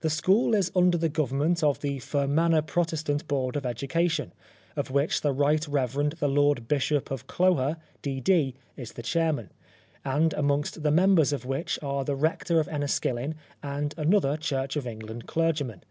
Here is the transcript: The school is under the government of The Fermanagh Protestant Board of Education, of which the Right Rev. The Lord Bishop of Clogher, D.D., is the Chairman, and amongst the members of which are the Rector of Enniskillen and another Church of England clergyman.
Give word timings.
The 0.00 0.10
school 0.10 0.54
is 0.54 0.70
under 0.76 0.98
the 0.98 1.08
government 1.08 1.62
of 1.64 1.80
The 1.80 1.98
Fermanagh 1.98 2.66
Protestant 2.66 3.26
Board 3.26 3.56
of 3.56 3.64
Education, 3.64 4.34
of 4.76 4.90
which 4.90 5.22
the 5.22 5.32
Right 5.32 5.66
Rev. 5.66 6.12
The 6.20 6.28
Lord 6.28 6.68
Bishop 6.68 7.10
of 7.10 7.26
Clogher, 7.26 7.78
D.D., 8.02 8.56
is 8.76 8.92
the 8.92 9.02
Chairman, 9.02 9.50
and 10.04 10.34
amongst 10.34 10.82
the 10.82 10.90
members 10.90 11.32
of 11.32 11.46
which 11.46 11.78
are 11.82 12.04
the 12.04 12.14
Rector 12.14 12.60
of 12.60 12.68
Enniskillen 12.68 13.36
and 13.62 13.94
another 13.96 14.36
Church 14.36 14.76
of 14.76 14.86
England 14.86 15.26
clergyman. 15.26 15.82